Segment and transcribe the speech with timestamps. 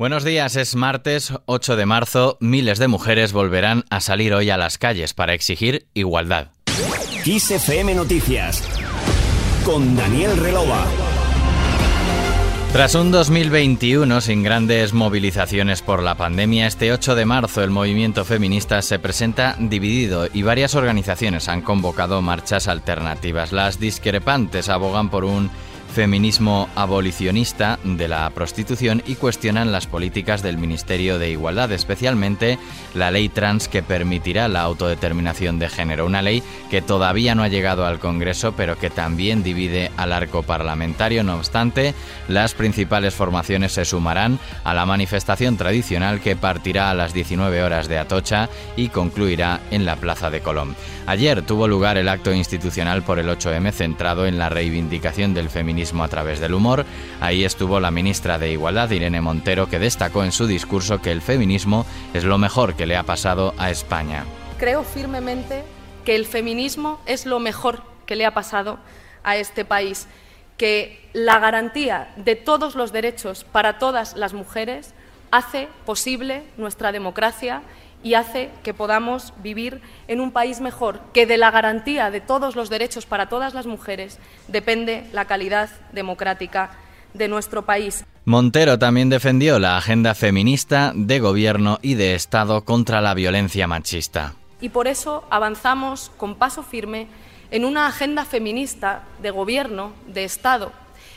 [0.00, 2.38] Buenos días, es martes 8 de marzo.
[2.40, 6.52] Miles de mujeres volverán a salir hoy a las calles para exigir igualdad.
[7.26, 8.66] FM Noticias
[9.62, 10.86] con Daniel Relova.
[12.72, 18.24] Tras un 2021 sin grandes movilizaciones por la pandemia, este 8 de marzo el movimiento
[18.24, 23.52] feminista se presenta dividido y varias organizaciones han convocado marchas alternativas.
[23.52, 25.50] Las discrepantes abogan por un
[25.90, 32.58] feminismo abolicionista de la prostitución y cuestionan las políticas del Ministerio de Igualdad, especialmente
[32.94, 37.48] la ley trans que permitirá la autodeterminación de género, una ley que todavía no ha
[37.48, 41.24] llegado al Congreso pero que también divide al arco parlamentario.
[41.24, 41.94] No obstante,
[42.28, 47.88] las principales formaciones se sumarán a la manifestación tradicional que partirá a las 19 horas
[47.88, 50.76] de Atocha y concluirá en la Plaza de Colón.
[51.06, 55.79] Ayer tuvo lugar el acto institucional por el 8M centrado en la reivindicación del feminismo
[55.80, 56.84] a través del humor.
[57.20, 61.22] Ahí estuvo la ministra de Igualdad, Irene Montero, que destacó en su discurso que el
[61.22, 64.24] feminismo es lo mejor que le ha pasado a España.
[64.58, 65.62] Creo firmemente
[66.04, 68.78] que el feminismo es lo mejor que le ha pasado
[69.24, 70.06] a este país,
[70.56, 74.92] que la garantía de todos los derechos para todas las mujeres
[75.30, 77.62] hace posible nuestra democracia
[78.02, 82.56] y hace que podamos vivir en un país mejor, que de la garantía de todos
[82.56, 86.70] los derechos para todas las mujeres depende la calidad democrática
[87.14, 88.04] de nuestro país.
[88.24, 94.34] Montero también defendió la agenda feminista de gobierno y de Estado contra la violencia machista.
[94.60, 97.08] Y por eso avanzamos con paso firme
[97.50, 100.72] en una agenda feminista de gobierno, de Estado,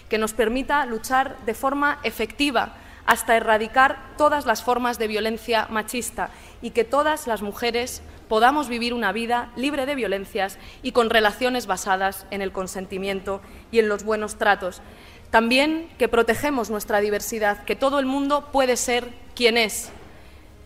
[0.09, 2.75] que nos permita luchar de forma efectiva
[3.05, 6.29] hasta erradicar todas las formas de violencia machista
[6.61, 11.67] y que todas las mujeres podamos vivir una vida libre de violencias y con relaciones
[11.67, 14.81] basadas en el consentimiento y en los buenos tratos.
[15.29, 19.89] También que protegemos nuestra diversidad, que todo el mundo puede ser quien es,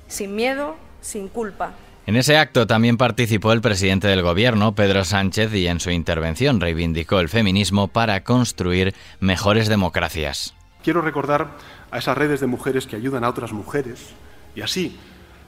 [0.08, 1.74] sin miedo, sin culpa.
[2.06, 6.62] En ese acto también participó el presidente del Gobierno, Pedro Sánchez, y en su intervención
[6.62, 10.57] reivindicó el feminismo para construir mejores democracias.
[10.88, 11.50] Quiero recordar
[11.92, 14.12] a esas redes de mujeres que ayudan a otras mujeres
[14.56, 14.98] y así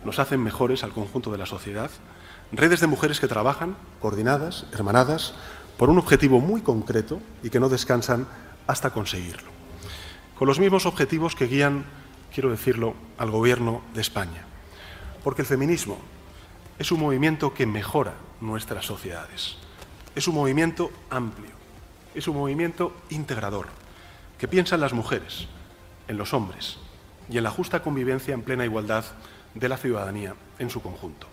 [0.03, 1.89] nos hacen mejores al conjunto de la sociedad.
[2.51, 5.33] Redes de mujeres que trabajan coordinadas, hermanadas,
[5.77, 8.27] por un objetivo muy concreto y que no descansan
[8.67, 9.49] hasta conseguirlo.
[10.37, 11.85] Con los mismos objetivos que guían,
[12.33, 14.43] quiero decirlo, al Gobierno de España.
[15.23, 15.99] Porque el feminismo
[16.77, 19.55] es un movimiento que mejora nuestras sociedades.
[20.15, 21.51] Es un movimiento amplio,
[22.13, 23.78] es un movimiento integrador,
[24.39, 25.47] que piensa en las mujeres,
[26.07, 26.77] en los hombres
[27.29, 29.05] y en la justa convivencia en plena igualdad
[29.53, 31.27] de la ciudadanía en su conjunto.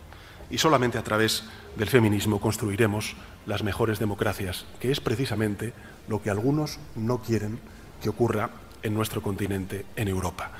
[0.50, 1.44] Y solamente a través
[1.76, 3.16] del feminismo construiremos
[3.46, 5.72] las mejores democracias, que es precisamente
[6.08, 7.58] lo que algunos no quieren
[8.02, 8.50] que ocurra
[8.82, 10.52] en nuestro continente, en Europa.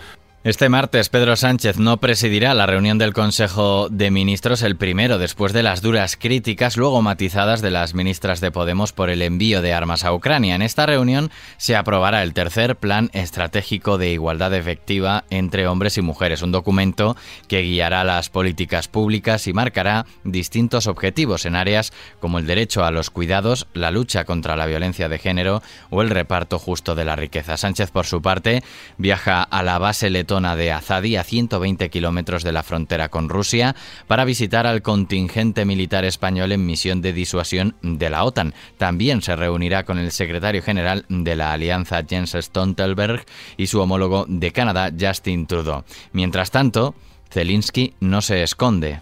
[0.46, 5.52] Este martes Pedro Sánchez no presidirá la reunión del Consejo de Ministros, el primero después
[5.52, 9.74] de las duras críticas luego matizadas de las ministras de Podemos por el envío de
[9.74, 10.54] armas a Ucrania.
[10.54, 16.02] En esta reunión se aprobará el tercer Plan Estratégico de Igualdad Efectiva entre Hombres y
[16.02, 17.16] Mujeres, un documento
[17.48, 22.92] que guiará las políticas públicas y marcará distintos objetivos en áreas como el derecho a
[22.92, 27.16] los cuidados, la lucha contra la violencia de género o el reparto justo de la
[27.16, 27.56] riqueza.
[27.56, 28.62] Sánchez, por su parte,
[28.96, 33.74] viaja a la base letona de Azadi, a 120 kilómetros de la frontera con Rusia,
[34.06, 38.52] para visitar al contingente militar español en misión de disuasión de la OTAN.
[38.76, 43.24] También se reunirá con el secretario general de la alianza Jens Stoltenberg
[43.56, 45.84] y su homólogo de Canadá, Justin Trudeau.
[46.12, 46.94] Mientras tanto,
[47.30, 49.00] Zelensky no se esconde.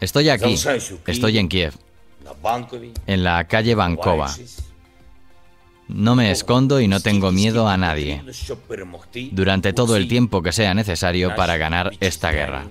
[0.00, 0.56] Estoy aquí,
[1.06, 1.72] estoy en Kiev,
[3.06, 4.34] en la calle Bankova.
[5.88, 8.22] No me escondo y no tengo miedo a nadie
[9.30, 12.66] durante todo el tiempo que sea necesario para ganar esta guerra.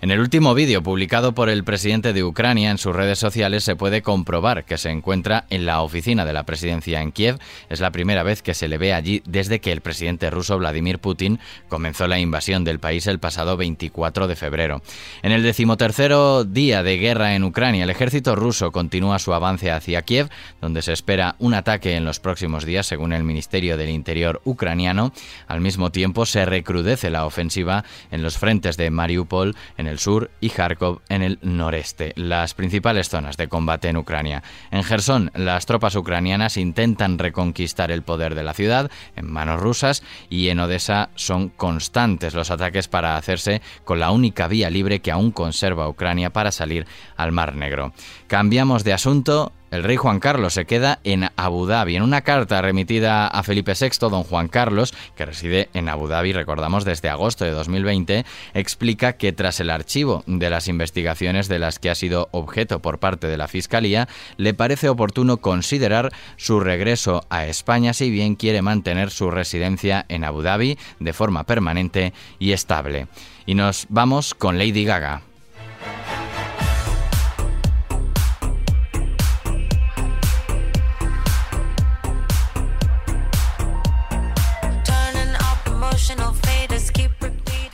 [0.00, 3.74] En el último vídeo publicado por el presidente de Ucrania en sus redes sociales se
[3.74, 7.40] puede comprobar que se encuentra en la oficina de la presidencia en Kiev.
[7.68, 11.00] Es la primera vez que se le ve allí desde que el presidente ruso Vladimir
[11.00, 14.82] Putin comenzó la invasión del país el pasado 24 de febrero.
[15.22, 20.02] En el decimotercero día de guerra en Ucrania, el ejército ruso continúa su avance hacia
[20.02, 20.28] Kiev,
[20.60, 25.12] donde se espera un ataque en los próximos días, según el Ministerio del Interior ucraniano.
[25.48, 30.30] Al mismo tiempo, se recrudece la ofensiva en los frentes de Mariupol, en el sur
[30.40, 34.42] y Kharkov en el noreste, las principales zonas de combate en Ucrania.
[34.70, 40.02] En Gerson, las tropas ucranianas intentan reconquistar el poder de la ciudad en manos rusas
[40.30, 45.10] y en Odessa son constantes los ataques para hacerse con la única vía libre que
[45.10, 46.86] aún conserva Ucrania para salir
[47.16, 47.92] al Mar Negro.
[48.26, 51.96] Cambiamos de asunto el rey Juan Carlos se queda en Abu Dhabi.
[51.96, 56.32] En una carta remitida a Felipe VI, don Juan Carlos, que reside en Abu Dhabi,
[56.32, 58.24] recordamos, desde agosto de 2020,
[58.54, 62.98] explica que tras el archivo de las investigaciones de las que ha sido objeto por
[62.98, 68.62] parte de la Fiscalía, le parece oportuno considerar su regreso a España si bien quiere
[68.62, 73.08] mantener su residencia en Abu Dhabi de forma permanente y estable.
[73.46, 75.27] Y nos vamos con Lady Gaga.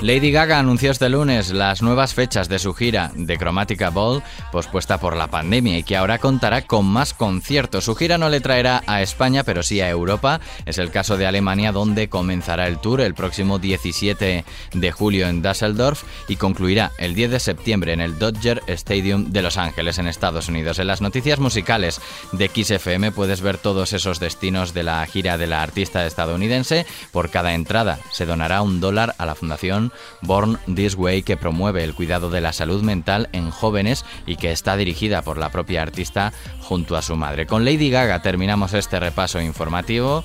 [0.05, 4.23] Lady Gaga anunció este lunes las nuevas fechas de su gira de Chromatica Ball,
[4.53, 7.85] pospuesta por la pandemia y que ahora contará con más conciertos.
[7.85, 10.43] Su gira no le traerá a España, pero sí a Europa.
[10.67, 15.41] Es el caso de Alemania, donde comenzará el tour el próximo 17 de julio en
[15.41, 20.06] Düsseldorf y concluirá el 10 de septiembre en el Dodger Stadium de Los Ángeles, en
[20.06, 20.79] Estados Unidos.
[20.81, 21.99] En las noticias musicales
[22.33, 26.85] de XFM puedes ver todos esos destinos de la gira de la artista estadounidense.
[27.11, 31.85] Por cada entrada se donará un dólar a la Fundación Born This Way que promueve
[31.85, 35.82] el cuidado de la salud mental en jóvenes y que está dirigida por la propia
[35.82, 37.46] artista junto a su madre.
[37.46, 40.25] Con Lady Gaga terminamos este repaso informativo.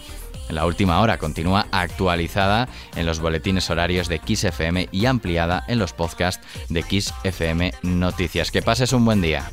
[0.50, 5.78] La última hora continúa actualizada en los boletines horarios de Kiss FM y ampliada en
[5.78, 8.50] los podcasts de Kiss FM Noticias.
[8.50, 9.52] Que pases un buen día.